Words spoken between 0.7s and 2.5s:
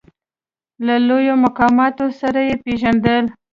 له لوړو مقاماتو سره